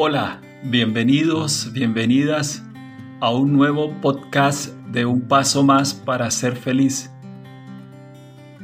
Hola, 0.00 0.40
bienvenidos, 0.62 1.72
bienvenidas 1.72 2.62
a 3.18 3.32
un 3.32 3.54
nuevo 3.54 3.90
podcast 4.00 4.68
de 4.92 5.04
Un 5.04 5.22
Paso 5.22 5.64
Más 5.64 5.92
para 5.92 6.30
Ser 6.30 6.54
Feliz. 6.54 7.10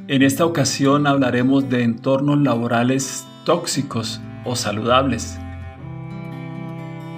En 0.07 0.23
esta 0.23 0.47
ocasión 0.47 1.09
hablaremos 1.09 1.69
de 1.69 1.83
entornos 1.83 2.39
laborales 2.39 3.27
tóxicos 3.45 4.21
o 4.45 4.55
saludables. 4.55 5.37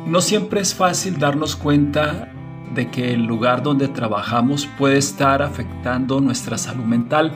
No 0.07 0.23
siempre 0.23 0.63
es 0.63 0.75
fácil 0.75 1.19
darnos 1.19 1.55
cuenta 1.55 2.33
de 2.75 2.91
que 2.91 3.13
el 3.13 3.27
lugar 3.27 3.63
donde 3.63 3.87
trabajamos 3.87 4.67
puede 4.79 4.97
estar 4.97 5.43
afectando 5.43 6.23
nuestra 6.23 6.57
salud 6.57 6.85
mental, 6.85 7.33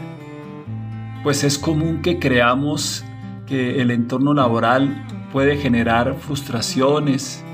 pues 1.25 1.45
es 1.45 1.59
común 1.59 2.01
que 2.01 2.19
creamos 2.19 3.05
que 3.45 3.83
el 3.83 3.91
entorno 3.91 4.33
laboral 4.33 5.20
puede 5.33 5.57
generar 5.57 6.15
frustraciones, 6.15 7.45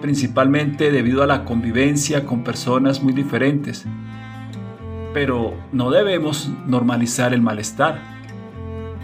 principalmente 0.00 0.90
debido 0.90 1.22
a 1.22 1.26
la 1.26 1.44
convivencia 1.44 2.26
con 2.26 2.44
personas 2.44 3.02
muy 3.02 3.12
diferentes. 3.12 3.86
Pero 5.12 5.54
no 5.72 5.90
debemos 5.90 6.50
normalizar 6.66 7.32
el 7.32 7.40
malestar. 7.40 8.00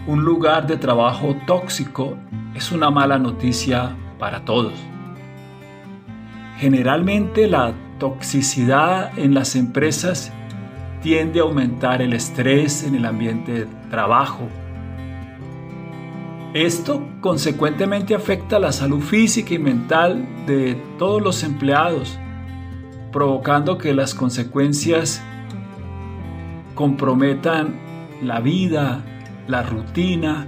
Un 0.07 0.23
lugar 0.23 0.67
de 0.67 0.77
trabajo 0.77 1.35
tóxico 1.47 2.17
es 2.53 2.71
una 2.71 2.89
mala 2.89 3.17
noticia 3.17 3.95
para 4.19 4.43
todos. 4.45 4.73
Generalmente 6.57 7.47
la 7.47 7.73
toxicidad 7.97 9.17
en 9.17 9.33
las 9.33 9.55
empresas 9.55 10.31
tiende 11.01 11.39
a 11.39 11.43
aumentar 11.43 12.01
el 12.01 12.13
estrés 12.13 12.83
en 12.83 12.95
el 12.95 13.05
ambiente 13.05 13.51
de 13.51 13.65
trabajo, 13.89 14.47
esto 16.53 17.01
consecuentemente 17.21 18.13
afecta 18.13 18.59
la 18.59 18.73
salud 18.73 18.99
física 18.99 19.53
y 19.53 19.59
mental 19.59 20.45
de 20.45 20.75
todos 20.97 21.21
los 21.21 21.43
empleados, 21.43 22.19
provocando 23.11 23.77
que 23.77 23.93
las 23.93 24.13
consecuencias 24.13 25.23
comprometan 26.75 27.79
la 28.21 28.41
vida, 28.41 29.01
la 29.47 29.63
rutina, 29.63 30.45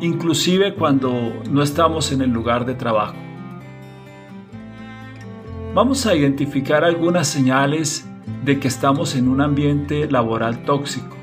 inclusive 0.00 0.74
cuando 0.74 1.42
no 1.50 1.62
estamos 1.62 2.10
en 2.12 2.22
el 2.22 2.30
lugar 2.30 2.64
de 2.64 2.74
trabajo. 2.74 3.16
Vamos 5.74 6.06
a 6.06 6.14
identificar 6.14 6.84
algunas 6.84 7.28
señales 7.28 8.08
de 8.46 8.58
que 8.58 8.68
estamos 8.68 9.14
en 9.14 9.28
un 9.28 9.42
ambiente 9.42 10.10
laboral 10.10 10.64
tóxico 10.64 11.16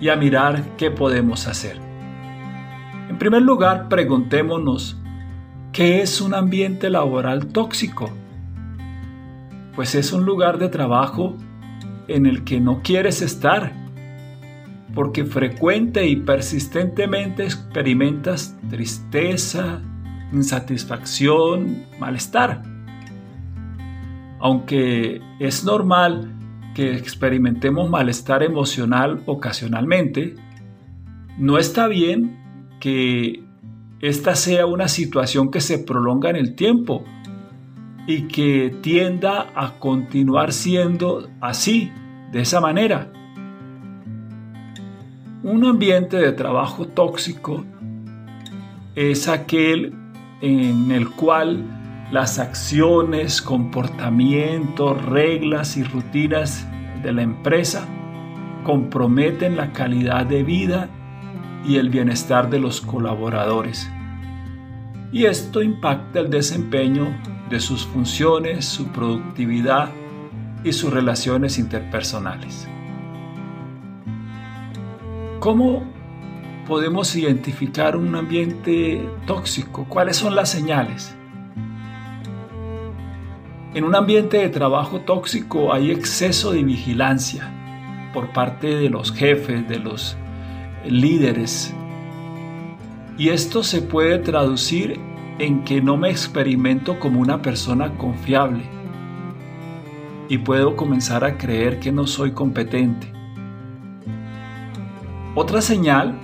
y 0.00 0.08
a 0.08 0.16
mirar 0.16 0.64
qué 0.76 0.90
podemos 0.90 1.46
hacer. 1.46 1.91
Primer 3.22 3.42
lugar, 3.42 3.88
preguntémonos, 3.88 5.00
¿qué 5.72 6.02
es 6.02 6.20
un 6.20 6.34
ambiente 6.34 6.90
laboral 6.90 7.46
tóxico? 7.46 8.10
Pues 9.76 9.94
es 9.94 10.12
un 10.12 10.24
lugar 10.24 10.58
de 10.58 10.68
trabajo 10.68 11.36
en 12.08 12.26
el 12.26 12.42
que 12.42 12.58
no 12.58 12.82
quieres 12.82 13.22
estar, 13.22 13.74
porque 14.92 15.24
frecuente 15.24 16.04
y 16.08 16.16
persistentemente 16.16 17.44
experimentas 17.44 18.58
tristeza, 18.68 19.80
insatisfacción, 20.32 21.84
malestar. 22.00 22.64
Aunque 24.40 25.20
es 25.38 25.62
normal 25.62 26.28
que 26.74 26.96
experimentemos 26.96 27.88
malestar 27.88 28.42
emocional 28.42 29.22
ocasionalmente, 29.26 30.34
no 31.38 31.58
está 31.58 31.86
bien 31.86 32.41
que 32.82 33.44
esta 34.00 34.34
sea 34.34 34.66
una 34.66 34.88
situación 34.88 35.52
que 35.52 35.60
se 35.60 35.78
prolonga 35.78 36.30
en 36.30 36.34
el 36.34 36.56
tiempo 36.56 37.04
y 38.08 38.22
que 38.22 38.74
tienda 38.82 39.52
a 39.54 39.78
continuar 39.78 40.52
siendo 40.52 41.30
así, 41.40 41.92
de 42.32 42.40
esa 42.40 42.60
manera. 42.60 43.12
Un 45.44 45.64
ambiente 45.64 46.16
de 46.16 46.32
trabajo 46.32 46.88
tóxico 46.88 47.64
es 48.96 49.28
aquel 49.28 49.94
en 50.40 50.90
el 50.90 51.08
cual 51.08 52.08
las 52.10 52.40
acciones, 52.40 53.40
comportamientos, 53.40 55.00
reglas 55.04 55.76
y 55.76 55.84
rutinas 55.84 56.66
de 57.00 57.12
la 57.12 57.22
empresa 57.22 57.86
comprometen 58.64 59.56
la 59.56 59.72
calidad 59.72 60.26
de 60.26 60.42
vida 60.42 60.90
y 61.64 61.76
el 61.76 61.90
bienestar 61.90 62.50
de 62.50 62.58
los 62.58 62.80
colaboradores. 62.80 63.90
Y 65.12 65.26
esto 65.26 65.62
impacta 65.62 66.20
el 66.20 66.30
desempeño 66.30 67.06
de 67.50 67.60
sus 67.60 67.84
funciones, 67.84 68.64
su 68.64 68.88
productividad 68.88 69.90
y 70.64 70.72
sus 70.72 70.92
relaciones 70.92 71.58
interpersonales. 71.58 72.68
¿Cómo 75.38 75.82
podemos 76.66 77.14
identificar 77.16 77.96
un 77.96 78.14
ambiente 78.14 79.06
tóxico? 79.26 79.84
¿Cuáles 79.88 80.16
son 80.16 80.34
las 80.34 80.48
señales? 80.48 81.14
En 83.74 83.84
un 83.84 83.94
ambiente 83.94 84.38
de 84.38 84.48
trabajo 84.50 85.00
tóxico 85.00 85.72
hay 85.72 85.90
exceso 85.90 86.52
de 86.52 86.62
vigilancia 86.62 87.50
por 88.14 88.32
parte 88.32 88.76
de 88.76 88.90
los 88.90 89.12
jefes, 89.12 89.66
de 89.68 89.78
los 89.78 90.16
líderes. 90.86 91.74
Y 93.18 93.28
esto 93.28 93.62
se 93.62 93.82
puede 93.82 94.18
traducir 94.18 94.98
en 95.38 95.64
que 95.64 95.80
no 95.80 95.96
me 95.96 96.10
experimento 96.10 96.98
como 96.98 97.20
una 97.20 97.42
persona 97.42 97.96
confiable 97.96 98.64
y 100.28 100.38
puedo 100.38 100.76
comenzar 100.76 101.24
a 101.24 101.36
creer 101.36 101.78
que 101.78 101.92
no 101.92 102.06
soy 102.06 102.32
competente. 102.32 103.12
Otra 105.34 105.60
señal 105.60 106.18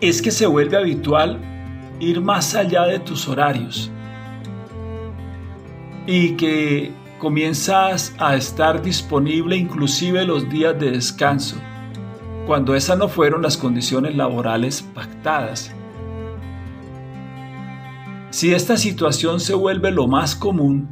es 0.00 0.20
que 0.20 0.30
se 0.30 0.46
vuelve 0.46 0.76
habitual 0.76 1.38
ir 2.00 2.20
más 2.20 2.54
allá 2.54 2.84
de 2.84 2.98
tus 2.98 3.28
horarios 3.28 3.90
y 6.06 6.30
que 6.32 6.92
comienzas 7.18 8.14
a 8.18 8.34
estar 8.34 8.82
disponible 8.82 9.56
inclusive 9.56 10.24
los 10.24 10.48
días 10.50 10.78
de 10.80 10.90
descanso 10.90 11.56
cuando 12.46 12.74
esas 12.74 12.98
no 12.98 13.08
fueron 13.08 13.42
las 13.42 13.56
condiciones 13.56 14.16
laborales 14.16 14.82
pactadas. 14.82 15.72
Si 18.30 18.52
esta 18.52 18.76
situación 18.76 19.40
se 19.40 19.54
vuelve 19.54 19.90
lo 19.90 20.08
más 20.08 20.34
común, 20.34 20.88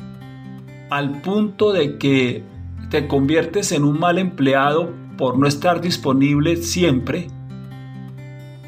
al 0.90 1.22
punto 1.22 1.72
de 1.72 1.98
que 1.98 2.44
te 2.90 3.08
conviertes 3.08 3.72
en 3.72 3.84
un 3.84 3.98
mal 3.98 4.18
empleado 4.18 4.92
por 5.16 5.38
no 5.38 5.46
estar 5.46 5.80
disponible 5.80 6.56
siempre, 6.56 7.28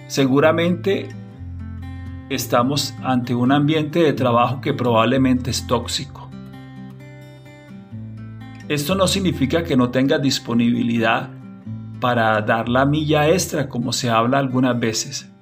seguramente 0.07 1.09
estamos 2.31 2.95
ante 3.03 3.35
un 3.35 3.53
ambiente 3.53 4.01
de 4.01 4.13
trabajo 4.13 4.61
que 4.61 4.73
probablemente 4.73 5.51
es 5.51 5.67
tóxico. 5.67 6.31
Esto 8.69 8.95
no 8.95 9.07
significa 9.07 9.65
que 9.65 9.77
no 9.77 9.91
tengas 9.91 10.23
disponibilidad 10.23 11.29
para 12.03 12.41
dar 12.41 12.69
la 12.69 12.85
milla 12.85 13.29
extra 13.29 13.69
como 13.69 13.93
se 13.93 14.11
habla 14.11 14.41
algunas 14.41 14.79
veces. 14.79 15.33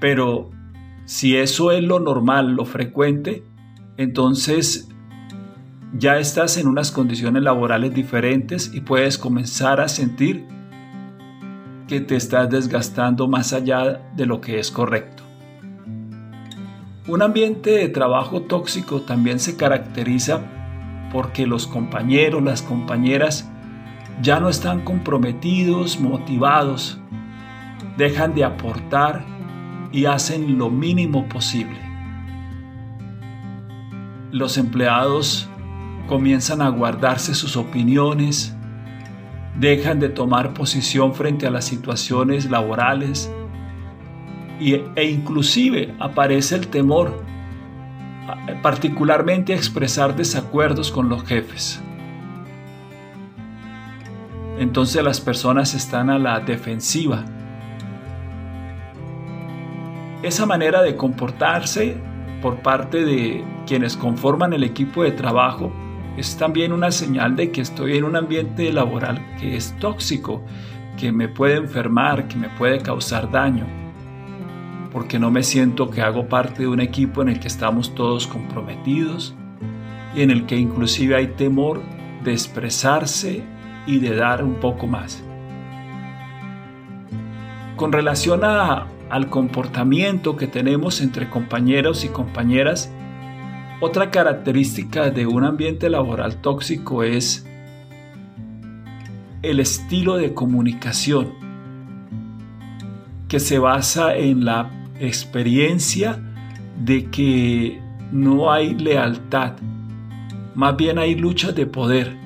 Pero 0.00 0.50
si 1.04 1.36
eso 1.36 1.70
es 1.70 1.84
lo 1.84 2.00
normal, 2.00 2.56
lo 2.56 2.64
frecuente, 2.64 3.44
entonces 3.96 4.88
ya 5.96 6.18
estás 6.18 6.56
en 6.56 6.66
unas 6.66 6.90
condiciones 6.90 7.44
laborales 7.44 7.94
diferentes 7.94 8.74
y 8.74 8.80
puedes 8.80 9.18
comenzar 9.18 9.80
a 9.80 9.86
sentir 9.86 10.44
que 11.86 12.00
te 12.00 12.16
estás 12.16 12.50
desgastando 12.50 13.28
más 13.28 13.52
allá 13.52 14.02
de 14.16 14.26
lo 14.26 14.40
que 14.40 14.58
es 14.58 14.72
correcto. 14.72 15.22
Un 17.06 17.22
ambiente 17.22 17.70
de 17.70 17.88
trabajo 17.88 18.42
tóxico 18.42 19.02
también 19.02 19.38
se 19.38 19.56
caracteriza 19.56 20.40
porque 21.12 21.46
los 21.46 21.68
compañeros, 21.68 22.42
las 22.42 22.62
compañeras 22.62 23.48
ya 24.22 24.40
no 24.40 24.48
están 24.48 24.82
comprometidos, 24.82 26.00
motivados, 26.00 26.98
dejan 27.96 28.34
de 28.34 28.44
aportar 28.44 29.24
y 29.92 30.06
hacen 30.06 30.58
lo 30.58 30.70
mínimo 30.70 31.28
posible. 31.28 31.78
Los 34.30 34.58
empleados 34.58 35.48
comienzan 36.08 36.60
a 36.60 36.68
guardarse 36.68 37.34
sus 37.34 37.56
opiniones, 37.56 38.56
dejan 39.58 40.00
de 40.00 40.08
tomar 40.08 40.54
posición 40.54 41.14
frente 41.14 41.46
a 41.46 41.50
las 41.50 41.64
situaciones 41.64 42.50
laborales 42.50 43.30
e 44.60 45.04
inclusive 45.04 45.94
aparece 46.00 46.56
el 46.56 46.68
temor, 46.68 47.22
particularmente 48.62 49.52
a 49.52 49.56
expresar 49.56 50.16
desacuerdos 50.16 50.90
con 50.90 51.08
los 51.08 51.24
jefes 51.24 51.83
entonces 54.58 55.02
las 55.02 55.20
personas 55.20 55.74
están 55.74 56.10
a 56.10 56.18
la 56.18 56.40
defensiva. 56.40 57.24
Esa 60.22 60.46
manera 60.46 60.82
de 60.82 60.96
comportarse 60.96 61.96
por 62.40 62.62
parte 62.62 63.04
de 63.04 63.44
quienes 63.66 63.96
conforman 63.96 64.52
el 64.52 64.64
equipo 64.64 65.02
de 65.02 65.12
trabajo 65.12 65.72
es 66.16 66.36
también 66.36 66.72
una 66.72 66.90
señal 66.92 67.36
de 67.36 67.50
que 67.50 67.60
estoy 67.60 67.96
en 67.96 68.04
un 68.04 68.16
ambiente 68.16 68.72
laboral 68.72 69.20
que 69.38 69.56
es 69.56 69.76
tóxico, 69.80 70.42
que 70.96 71.10
me 71.10 71.28
puede 71.28 71.56
enfermar, 71.56 72.28
que 72.28 72.36
me 72.36 72.48
puede 72.50 72.78
causar 72.78 73.30
daño, 73.30 73.66
porque 74.92 75.18
no 75.18 75.30
me 75.30 75.42
siento 75.42 75.90
que 75.90 76.02
hago 76.02 76.28
parte 76.28 76.62
de 76.62 76.68
un 76.68 76.80
equipo 76.80 77.20
en 77.22 77.30
el 77.30 77.40
que 77.40 77.48
estamos 77.48 77.94
todos 77.94 78.28
comprometidos 78.28 79.34
y 80.14 80.22
en 80.22 80.30
el 80.30 80.46
que 80.46 80.56
inclusive 80.56 81.16
hay 81.16 81.26
temor 81.28 81.82
de 82.22 82.32
expresarse 82.32 83.42
y 83.86 83.98
de 83.98 84.14
dar 84.14 84.42
un 84.42 84.54
poco 84.54 84.86
más. 84.86 85.22
Con 87.76 87.92
relación 87.92 88.44
a, 88.44 88.86
al 89.10 89.28
comportamiento 89.28 90.36
que 90.36 90.46
tenemos 90.46 91.00
entre 91.00 91.28
compañeros 91.28 92.04
y 92.04 92.08
compañeras, 92.08 92.92
otra 93.80 94.10
característica 94.10 95.10
de 95.10 95.26
un 95.26 95.44
ambiente 95.44 95.90
laboral 95.90 96.36
tóxico 96.36 97.02
es 97.02 97.46
el 99.42 99.60
estilo 99.60 100.16
de 100.16 100.32
comunicación 100.32 101.32
que 103.28 103.40
se 103.40 103.58
basa 103.58 104.16
en 104.16 104.44
la 104.44 104.70
experiencia 105.00 106.18
de 106.82 107.06
que 107.10 107.80
no 108.12 108.52
hay 108.52 108.74
lealtad, 108.74 109.54
más 110.54 110.76
bien 110.76 110.98
hay 110.98 111.14
luchas 111.16 111.54
de 111.54 111.66
poder 111.66 112.23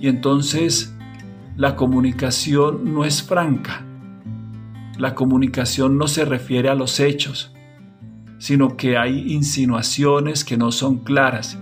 y 0.00 0.08
entonces 0.08 0.94
la 1.56 1.74
comunicación 1.74 2.94
no 2.94 3.04
es 3.04 3.22
franca. 3.22 3.84
La 4.96 5.14
comunicación 5.14 5.98
no 5.98 6.06
se 6.08 6.24
refiere 6.24 6.68
a 6.68 6.74
los 6.74 7.00
hechos, 7.00 7.52
sino 8.38 8.76
que 8.76 8.96
hay 8.96 9.32
insinuaciones 9.32 10.44
que 10.44 10.56
no 10.56 10.72
son 10.72 10.98
claras. 10.98 11.58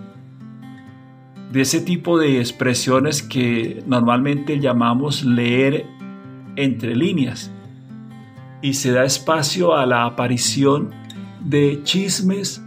De 1.52 1.62
ese 1.62 1.80
tipo 1.80 2.18
de 2.18 2.40
expresiones 2.40 3.22
que 3.22 3.82
normalmente 3.86 4.60
llamamos 4.60 5.24
leer 5.24 5.86
entre 6.56 6.94
líneas. 6.94 7.50
Y 8.62 8.74
se 8.74 8.92
da 8.92 9.04
espacio 9.04 9.74
a 9.74 9.86
la 9.86 10.04
aparición 10.04 10.90
de 11.40 11.80
chismes 11.84 12.62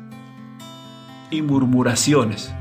y 1.30 1.42
murmuraciones. 1.42 2.54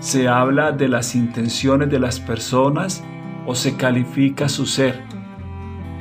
Se 0.00 0.28
habla 0.28 0.72
de 0.72 0.88
las 0.88 1.14
intenciones 1.14 1.90
de 1.90 1.98
las 1.98 2.20
personas 2.20 3.02
o 3.46 3.54
se 3.54 3.76
califica 3.76 4.48
su 4.48 4.66
ser, 4.66 5.02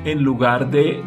en 0.05 0.21
lugar 0.21 0.69
de 0.69 1.03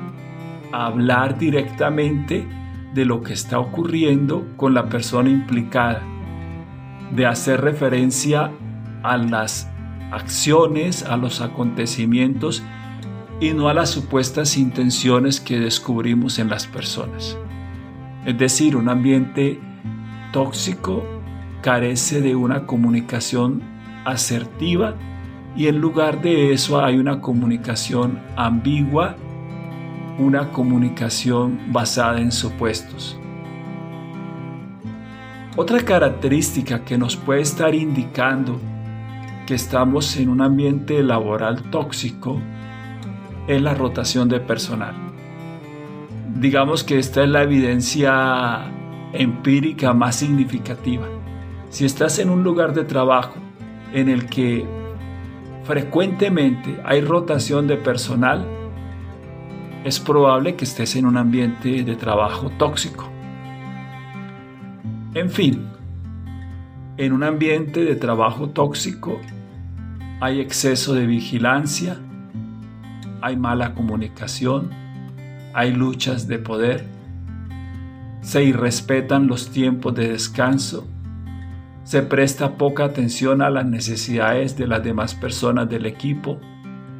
hablar 0.73 1.39
directamente 1.39 2.47
de 2.95 3.05
lo 3.05 3.23
que 3.23 3.33
está 3.33 3.59
ocurriendo 3.59 4.47
con 4.57 4.75
la 4.75 4.89
persona 4.89 5.31
implicada, 5.31 6.03
de 7.13 7.27
hacer 7.27 7.61
referencia 7.61 8.51
a 9.03 9.17
las 9.17 9.71
acciones, 10.11 11.05
a 11.05 11.17
los 11.17 11.41
acontecimientos 11.41 12.63
y 13.41 13.53
no 13.53 13.69
a 13.69 13.75
las 13.75 13.91
supuestas 13.91 14.57
intenciones 14.57 15.41
que 15.41 15.59
descubrimos 15.59 16.39
en 16.39 16.51
las 16.51 16.67
personas. 16.67 17.39
Es 18.27 18.37
decir, 18.37 18.77
un 18.77 18.89
ambiente 18.89 19.61
tóxico 20.33 21.05
carece 21.62 22.21
de 22.21 22.35
una 22.35 22.67
comunicación 22.67 23.62
asertiva 24.05 24.95
y 25.57 25.67
en 25.67 25.79
lugar 25.79 26.23
de 26.23 26.53
eso 26.53 26.83
hay 26.83 26.97
una 26.99 27.21
comunicación 27.21 28.21
ambigua 28.37 29.17
una 30.21 30.51
comunicación 30.51 31.59
basada 31.73 32.21
en 32.21 32.31
supuestos. 32.31 33.19
Otra 35.57 35.81
característica 35.81 36.85
que 36.85 36.99
nos 36.99 37.17
puede 37.17 37.41
estar 37.41 37.75
indicando 37.75 38.61
que 39.47 39.55
estamos 39.55 40.17
en 40.17 40.29
un 40.29 40.43
ambiente 40.43 41.03
laboral 41.03 41.71
tóxico 41.71 42.41
es 43.49 43.61
la 43.62 43.75
rotación 43.75 44.29
de 44.29 44.41
personal. 44.41 44.95
Digamos 46.37 46.85
que 46.85 46.99
esta 46.99 47.25
es 47.25 47.29
la 47.31 47.43
evidencia 47.43 48.71
empírica 49.12 49.93
más 49.93 50.17
significativa. 50.17 51.09
Si 51.71 51.85
estás 51.85 52.19
en 52.19 52.31
un 52.31 52.43
lugar 52.43 52.75
de 52.75 52.85
trabajo 52.85 53.37
en 53.93 54.09
el 54.09 54.27
que 54.27 54.67
frecuentemente 55.63 56.81
hay 56.85 57.01
rotación 57.01 57.69
de 57.69 57.77
personal, 57.77 58.45
es 59.85 60.01
probable 60.01 60.57
que 60.57 60.65
estés 60.65 60.97
en 60.97 61.07
un 61.07 61.17
ambiente 61.17 61.85
de 61.85 61.95
trabajo 61.95 62.51
tóxico. 62.59 63.09
En 65.15 65.31
fin, 65.31 65.69
en 66.97 67.13
un 67.13 67.23
ambiente 67.23 67.85
de 67.85 67.95
trabajo 67.95 68.49
tóxico 68.49 69.21
hay 70.21 70.41
exceso 70.41 70.93
de 70.93 71.07
vigilancia, 71.07 71.99
hay 73.23 73.37
mala 73.37 73.75
comunicación, 73.75 74.71
hay 75.55 75.73
luchas 75.73 76.27
de 76.27 76.41
poder, 76.41 76.85
se 78.23 78.43
irrespetan 78.43 79.29
los 79.29 79.51
tiempos 79.51 79.95
de 79.95 80.09
descanso, 80.09 80.87
se 81.91 82.03
presta 82.03 82.57
poca 82.57 82.85
atención 82.85 83.43
a 83.43 83.51
las 83.51 83.67
necesidades 83.67 84.57
de 84.57 84.69
las 84.69 84.81
demás 84.85 85.17
personas 85.17 85.69
del 85.69 85.87
equipo 85.87 86.39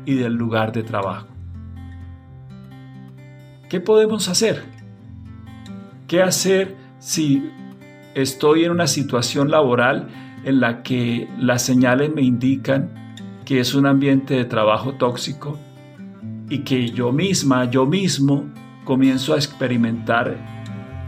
y 0.05 0.15
del 0.15 0.33
lugar 0.35 0.73
de 0.73 0.83
trabajo. 0.83 1.29
¿Qué 3.69 3.79
podemos 3.79 4.29
hacer? 4.29 4.65
¿Qué 6.09 6.21
hacer 6.25 6.75
si 6.99 7.53
estoy 8.17 8.65
en 8.65 8.73
una 8.73 8.89
situación 8.89 9.49
laboral 9.49 10.09
en 10.43 10.59
la 10.59 10.83
que 10.83 11.29
las 11.39 11.63
señales 11.63 12.13
me 12.13 12.23
indican 12.23 13.15
que 13.45 13.61
es 13.61 13.77
un 13.77 13.87
ambiente 13.87 14.35
de 14.35 14.45
trabajo 14.45 14.95
tóxico 14.95 15.57
y 16.49 16.65
que 16.65 16.91
yo 16.91 17.13
misma, 17.13 17.71
yo 17.71 17.87
mismo, 17.87 18.51
comienzo 18.85 19.35
a 19.35 19.37
experimentar 19.37 20.37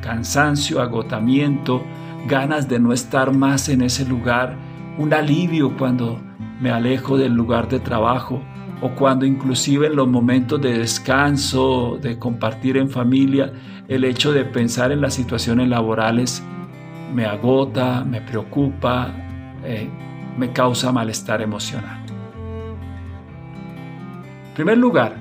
cansancio, 0.02 0.80
agotamiento, 0.80 1.82
ganas 2.26 2.68
de 2.68 2.78
no 2.78 2.92
estar 2.92 3.36
más 3.36 3.68
en 3.68 3.82
ese 3.82 4.04
lugar, 4.04 4.56
un 4.98 5.12
alivio 5.12 5.76
cuando 5.76 6.20
me 6.60 6.70
alejo 6.70 7.16
del 7.16 7.32
lugar 7.32 7.68
de 7.68 7.80
trabajo, 7.80 8.42
o 8.80 8.90
cuando 8.90 9.24
inclusive 9.24 9.86
en 9.86 9.96
los 9.96 10.08
momentos 10.08 10.60
de 10.60 10.78
descanso, 10.78 11.98
de 12.00 12.18
compartir 12.18 12.76
en 12.76 12.90
familia, 12.90 13.52
el 13.88 14.04
hecho 14.04 14.32
de 14.32 14.44
pensar 14.44 14.90
en 14.90 15.00
las 15.00 15.14
situaciones 15.14 15.68
laborales 15.68 16.42
me 17.14 17.26
agota, 17.26 18.04
me 18.04 18.20
preocupa, 18.20 19.12
eh, 19.64 19.88
me 20.36 20.52
causa 20.52 20.90
malestar 20.92 21.42
emocional. 21.42 22.00
En 24.48 24.54
primer 24.54 24.78
lugar, 24.78 25.16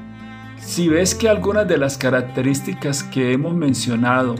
si 0.57 0.87
ves 0.87 1.15
que 1.15 1.29
algunas 1.29 1.67
de 1.67 1.77
las 1.77 1.97
características 1.97 3.03
que 3.03 3.33
hemos 3.33 3.53
mencionado 3.53 4.35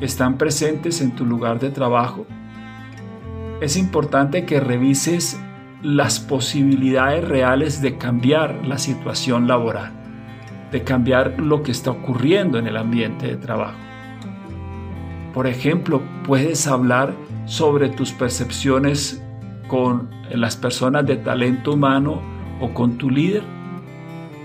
están 0.00 0.38
presentes 0.38 1.00
en 1.00 1.14
tu 1.14 1.24
lugar 1.24 1.58
de 1.58 1.70
trabajo, 1.70 2.26
es 3.60 3.76
importante 3.76 4.44
que 4.44 4.60
revises 4.60 5.40
las 5.82 6.20
posibilidades 6.20 7.26
reales 7.26 7.80
de 7.80 7.96
cambiar 7.96 8.66
la 8.66 8.76
situación 8.76 9.46
laboral, 9.46 9.92
de 10.72 10.82
cambiar 10.82 11.40
lo 11.40 11.62
que 11.62 11.72
está 11.72 11.90
ocurriendo 11.90 12.58
en 12.58 12.66
el 12.66 12.76
ambiente 12.76 13.26
de 13.28 13.36
trabajo. 13.36 13.78
Por 15.32 15.46
ejemplo, 15.46 16.02
puedes 16.24 16.66
hablar 16.66 17.14
sobre 17.46 17.88
tus 17.88 18.12
percepciones 18.12 19.22
con 19.68 20.10
las 20.30 20.56
personas 20.56 21.06
de 21.06 21.16
talento 21.16 21.72
humano 21.72 22.20
o 22.60 22.72
con 22.72 22.98
tu 22.98 23.10
líder. 23.10 23.42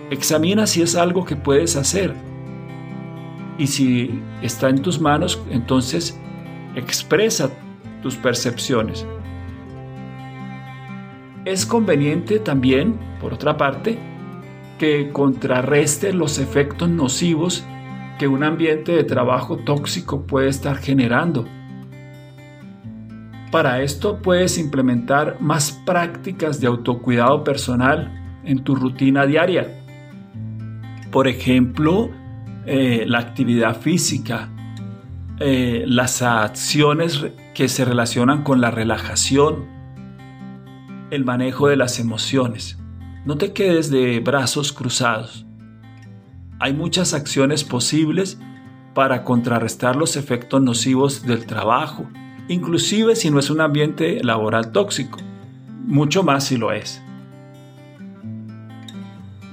Examina 0.09 0.67
si 0.67 0.81
es 0.81 0.95
algo 0.95 1.25
que 1.25 1.35
puedes 1.35 1.75
hacer. 1.75 2.13
Y 3.61 3.67
si 3.67 4.09
está 4.41 4.69
en 4.69 4.81
tus 4.81 4.99
manos, 4.99 5.39
entonces 5.51 6.19
expresa 6.75 7.51
tus 8.01 8.15
percepciones. 8.15 9.05
Es 11.45 11.67
conveniente 11.67 12.39
también, 12.39 12.99
por 13.19 13.35
otra 13.35 13.57
parte, 13.57 13.99
que 14.79 15.11
contrarreste 15.11 16.11
los 16.11 16.39
efectos 16.39 16.89
nocivos 16.89 17.63
que 18.17 18.27
un 18.27 18.43
ambiente 18.43 18.93
de 18.93 19.03
trabajo 19.03 19.57
tóxico 19.57 20.25
puede 20.25 20.49
estar 20.49 20.77
generando. 20.77 21.45
Para 23.51 23.83
esto 23.83 24.23
puedes 24.23 24.57
implementar 24.57 25.37
más 25.39 25.71
prácticas 25.85 26.59
de 26.59 26.65
autocuidado 26.65 27.43
personal 27.43 28.41
en 28.43 28.63
tu 28.63 28.73
rutina 28.73 29.27
diaria. 29.27 29.83
Por 31.11 31.27
ejemplo, 31.27 32.09
eh, 32.65 33.05
la 33.07 33.19
actividad 33.19 33.79
física, 33.79 34.49
eh, 35.39 35.83
las 35.87 36.21
acciones 36.21 37.25
que 37.55 37.67
se 37.67 37.85
relacionan 37.85 38.43
con 38.43 38.61
la 38.61 38.69
relajación, 38.69 39.65
el 41.09 41.25
manejo 41.25 41.67
de 41.67 41.77
las 41.77 41.99
emociones. 41.99 42.77
No 43.25 43.37
te 43.37 43.51
quedes 43.51 43.89
de 43.89 44.19
brazos 44.19 44.71
cruzados. 44.73 45.45
Hay 46.59 46.73
muchas 46.73 47.13
acciones 47.13 47.63
posibles 47.63 48.39
para 48.93 49.23
contrarrestar 49.23 49.95
los 49.95 50.15
efectos 50.15 50.61
nocivos 50.61 51.25
del 51.25 51.45
trabajo, 51.45 52.07
inclusive 52.47 53.15
si 53.15 53.31
no 53.31 53.39
es 53.39 53.49
un 53.49 53.61
ambiente 53.61 54.23
laboral 54.23 54.71
tóxico, 54.71 55.17
mucho 55.85 56.23
más 56.23 56.45
si 56.45 56.57
lo 56.57 56.71
es. 56.71 57.01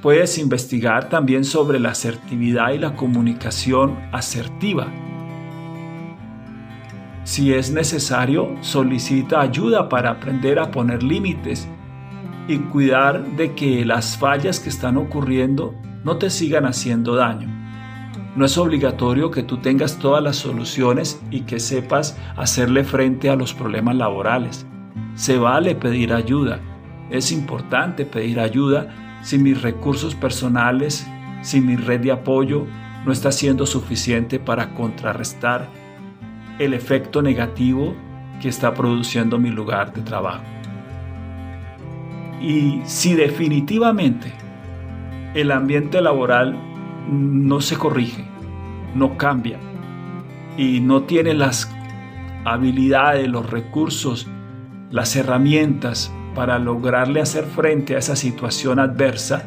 Puedes 0.03 0.39
investigar 0.39 1.09
también 1.09 1.45
sobre 1.45 1.81
la 1.81 1.91
asertividad 1.91 2.71
y 2.71 2.79
la 2.79 2.95
comunicación 2.95 3.99
asertiva. 4.13 4.87
Si 7.25 7.53
es 7.53 7.73
necesario, 7.73 8.57
solicita 8.61 9.41
ayuda 9.41 9.89
para 9.89 10.11
aprender 10.11 10.61
a 10.61 10.71
poner 10.71 11.03
límites 11.03 11.69
y 12.47 12.59
cuidar 12.59 13.25
de 13.37 13.55
que 13.55 13.85
las 13.85 14.17
fallas 14.17 14.61
que 14.61 14.69
están 14.69 14.97
ocurriendo 14.97 15.75
no 16.05 16.17
te 16.17 16.31
sigan 16.31 16.65
haciendo 16.65 17.17
daño. 17.17 17.49
No 18.37 18.45
es 18.45 18.57
obligatorio 18.57 19.33
que 19.33 19.43
tú 19.43 19.59
tengas 19.59 19.99
todas 19.99 20.23
las 20.23 20.37
soluciones 20.37 21.21
y 21.33 21.41
que 21.41 21.59
sepas 21.59 22.17
hacerle 22.37 22.85
frente 22.85 23.31
a 23.31 23.37
los 23.37 23.53
problemas 23.53 23.97
laborales. 23.97 24.65
Se 25.17 25.39
vale 25.39 25.75
pedir 25.75 26.13
ayuda. 26.13 26.61
Es 27.11 27.33
importante 27.33 28.07
pedir 28.07 28.39
ayuda 28.39 29.08
si 29.23 29.39
mis 29.39 29.61
recursos 29.63 30.15
personales, 30.15 31.07
si 31.43 31.61
mi 31.61 31.77
red 31.77 32.01
de 32.01 32.13
apoyo 32.13 32.67
no 33.05 33.13
está 33.13 33.33
siendo 33.33 33.67
suficiente 33.67 34.39
para 34.39 34.75
contrarrestar 34.75 35.69
el 36.59 36.75
efecto 36.75 37.23
negativo 37.23 37.95
que 38.41 38.49
está 38.49 38.75
produciendo 38.75 39.39
mi 39.39 39.51
lugar 39.51 39.93
de 39.93 40.03
trabajo. 40.03 40.45
Y 42.41 42.81
si 42.85 43.15
definitivamente 43.15 44.33
el 45.35 45.51
ambiente 45.51 46.01
laboral 46.01 46.57
no 47.11 47.61
se 47.61 47.77
corrige, 47.77 48.25
no 48.95 49.17
cambia 49.17 49.59
y 50.57 50.81
no 50.81 51.03
tiene 51.03 51.35
las 51.35 51.73
habilidades, 52.45 53.29
los 53.29 53.49
recursos, 53.51 54.27
las 54.91 55.15
herramientas 55.17 56.13
para 56.39 56.61
lograrle 56.61 57.21
hacer 57.21 57.47
frente 57.47 57.97
a 57.97 57.99
esa 57.99 58.15
situación 58.15 58.79
adversa, 58.79 59.43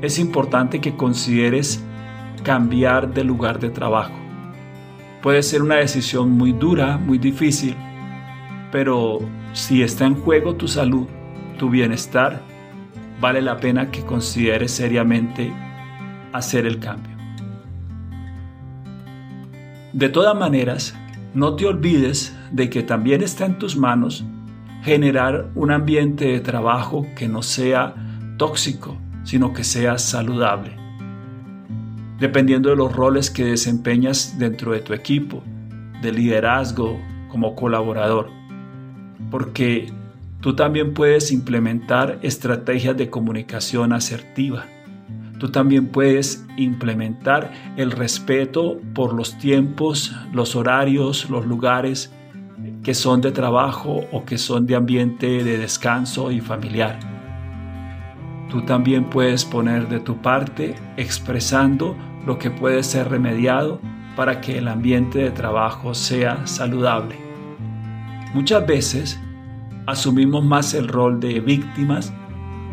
es 0.00 0.18
importante 0.18 0.80
que 0.80 0.96
consideres 0.96 1.80
cambiar 2.42 3.14
de 3.14 3.22
lugar 3.22 3.60
de 3.60 3.70
trabajo. 3.70 4.12
Puede 5.22 5.40
ser 5.44 5.62
una 5.62 5.76
decisión 5.76 6.32
muy 6.32 6.52
dura, 6.52 6.98
muy 6.98 7.16
difícil, 7.16 7.76
pero 8.72 9.20
si 9.52 9.84
está 9.84 10.04
en 10.04 10.16
juego 10.16 10.56
tu 10.56 10.66
salud, 10.66 11.06
tu 11.60 11.70
bienestar, 11.70 12.40
vale 13.20 13.40
la 13.40 13.58
pena 13.58 13.92
que 13.92 14.04
consideres 14.04 14.72
seriamente 14.72 15.52
hacer 16.32 16.66
el 16.66 16.80
cambio. 16.80 17.16
De 19.92 20.08
todas 20.08 20.36
maneras, 20.36 20.92
no 21.34 21.54
te 21.54 21.66
olvides 21.66 22.36
de 22.50 22.68
que 22.68 22.82
también 22.82 23.22
está 23.22 23.46
en 23.46 23.58
tus 23.58 23.76
manos 23.76 24.24
generar 24.82 25.50
un 25.54 25.70
ambiente 25.70 26.26
de 26.26 26.40
trabajo 26.40 27.06
que 27.16 27.28
no 27.28 27.42
sea 27.42 27.94
tóxico, 28.36 28.98
sino 29.22 29.52
que 29.52 29.64
sea 29.64 29.98
saludable. 29.98 30.76
Dependiendo 32.18 32.70
de 32.70 32.76
los 32.76 32.94
roles 32.94 33.30
que 33.30 33.44
desempeñas 33.44 34.38
dentro 34.38 34.72
de 34.72 34.80
tu 34.80 34.92
equipo, 34.92 35.42
de 36.02 36.12
liderazgo 36.12 37.00
como 37.30 37.54
colaborador. 37.54 38.28
Porque 39.30 39.92
tú 40.40 40.54
también 40.54 40.94
puedes 40.94 41.30
implementar 41.30 42.18
estrategias 42.22 42.96
de 42.96 43.08
comunicación 43.08 43.92
asertiva. 43.92 44.66
Tú 45.38 45.50
también 45.50 45.86
puedes 45.86 46.44
implementar 46.56 47.52
el 47.76 47.90
respeto 47.90 48.80
por 48.94 49.14
los 49.14 49.38
tiempos, 49.38 50.14
los 50.32 50.54
horarios, 50.54 51.30
los 51.30 51.46
lugares 51.46 52.12
que 52.82 52.94
son 52.94 53.20
de 53.20 53.32
trabajo 53.32 54.00
o 54.10 54.24
que 54.24 54.38
son 54.38 54.66
de 54.66 54.74
ambiente 54.74 55.44
de 55.44 55.58
descanso 55.58 56.30
y 56.30 56.40
familiar. 56.40 56.98
Tú 58.50 58.62
también 58.62 59.08
puedes 59.08 59.44
poner 59.44 59.88
de 59.88 60.00
tu 60.00 60.20
parte 60.20 60.74
expresando 60.96 61.96
lo 62.26 62.38
que 62.38 62.50
puede 62.50 62.82
ser 62.82 63.08
remediado 63.08 63.80
para 64.16 64.40
que 64.40 64.58
el 64.58 64.68
ambiente 64.68 65.20
de 65.20 65.30
trabajo 65.30 65.94
sea 65.94 66.46
saludable. 66.46 67.16
Muchas 68.34 68.66
veces 68.66 69.20
asumimos 69.86 70.44
más 70.44 70.74
el 70.74 70.88
rol 70.88 71.20
de 71.20 71.40
víctimas 71.40 72.12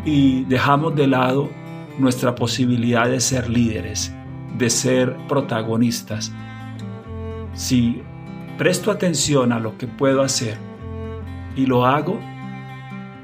y 0.04 0.44
dejamos 0.44 0.94
de 0.96 1.06
lado 1.06 1.50
nuestra 1.98 2.34
posibilidad 2.34 3.08
de 3.08 3.20
ser 3.20 3.48
líderes, 3.48 4.14
de 4.58 4.70
ser 4.70 5.16
protagonistas. 5.28 6.32
Si 7.54 8.02
presto 8.60 8.90
atención 8.90 9.54
a 9.54 9.58
lo 9.58 9.78
que 9.78 9.86
puedo 9.86 10.20
hacer 10.20 10.58
y 11.56 11.64
lo 11.64 11.86
hago, 11.86 12.20